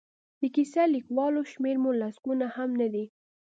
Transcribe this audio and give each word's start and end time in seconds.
د 0.39 0.41
کیسه 0.55 0.83
لیکوالو 0.95 1.41
شمېر 1.51 1.75
مو 1.83 1.91
لسګونه 2.01 2.45
هم 2.55 2.69
نه 2.81 2.87
دی. 2.93 3.05